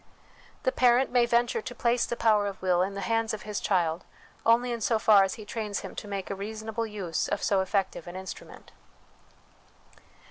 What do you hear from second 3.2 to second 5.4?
of his child only in so far as